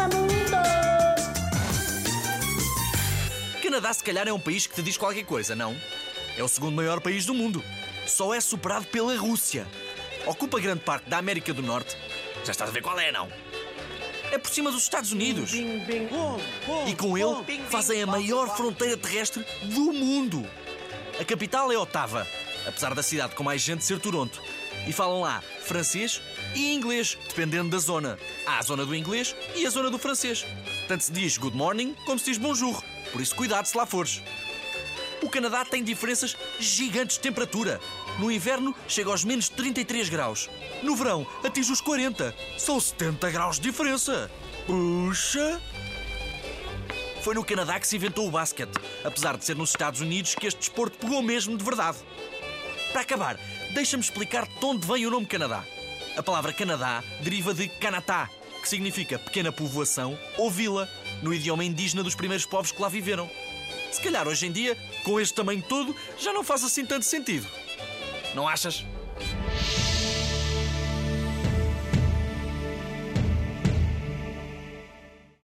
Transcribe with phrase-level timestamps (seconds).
[0.08, 0.56] mundo.
[3.62, 5.74] Canadá, se calhar, é um país que te diz qualquer coisa, não?
[6.36, 7.64] É o segundo maior país do mundo.
[8.06, 9.66] Só é superado pela Rússia.
[10.26, 11.96] Ocupa grande parte da América do Norte.
[12.44, 13.28] Já estás a ver qual é, não?
[14.32, 15.52] É por cima dos Estados Unidos.
[15.52, 20.46] E com ele fazem a maior fronteira terrestre do mundo.
[21.18, 22.26] A capital é Ottawa,
[22.66, 24.40] apesar da cidade com mais gente ser Toronto.
[24.86, 26.22] E falam lá francês
[26.54, 28.18] e inglês, dependendo da zona.
[28.46, 30.46] Há a zona do inglês e a zona do francês.
[30.88, 32.82] Tanto se diz good morning como se diz bonjour.
[33.12, 34.22] Por isso, cuidado se lá fores.
[35.22, 37.80] O Canadá tem diferenças gigantes de temperatura.
[38.18, 40.48] No inverno chega aos menos 33 graus.
[40.82, 42.34] No verão atinge os 40.
[42.58, 44.30] São 70 graus de diferença.
[44.66, 45.60] Puxa!
[47.22, 48.72] Foi no Canadá que se inventou o basquete,
[49.04, 51.98] apesar de ser nos Estados Unidos que este desporto pegou mesmo de verdade.
[52.92, 53.38] Para acabar,
[53.74, 55.62] deixa-me explicar de onde vem o nome Canadá.
[56.16, 58.28] A palavra Canadá deriva de Canatá,
[58.62, 60.88] que significa pequena povoação ou vila,
[61.22, 63.30] no idioma indígena dos primeiros povos que lá viveram.
[63.90, 67.46] Se calhar hoje em dia, com este tamanho todo, já não faz assim tanto sentido.
[68.34, 68.84] Não achas?